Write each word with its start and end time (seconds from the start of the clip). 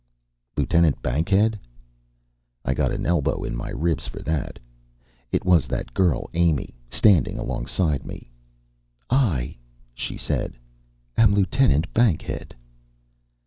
"Lieutenant 0.57 0.99
Bankhead?" 1.03 1.59
I 2.65 2.73
got 2.73 2.91
an 2.91 3.05
elbow 3.05 3.43
in 3.43 3.55
my 3.55 3.69
ribs 3.69 4.07
for 4.07 4.17
that. 4.23 4.57
It 5.31 5.45
was 5.45 5.67
that 5.67 5.93
girl 5.93 6.27
Amy, 6.33 6.73
standing 6.89 7.37
alongside 7.37 8.03
me. 8.03 8.31
"I," 9.11 9.57
she 9.93 10.17
said, 10.17 10.57
"am 11.17 11.35
Lieutenant 11.35 11.93
Bankhead." 11.93 12.55